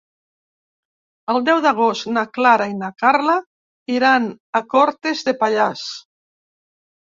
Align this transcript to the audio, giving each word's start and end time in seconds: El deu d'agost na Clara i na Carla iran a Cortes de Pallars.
El 1.33 1.43
deu 1.49 1.61
d'agost 1.65 2.07
na 2.15 2.23
Clara 2.39 2.67
i 2.73 2.73
na 2.79 2.89
Carla 3.03 3.37
iran 3.99 4.27
a 4.63 4.65
Cortes 4.75 5.25
de 5.31 5.37
Pallars. 5.45 5.87